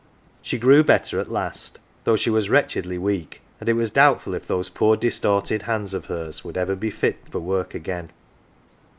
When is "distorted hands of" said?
4.97-6.05